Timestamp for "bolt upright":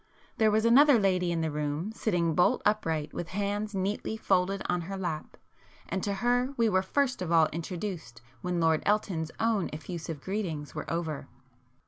2.33-3.13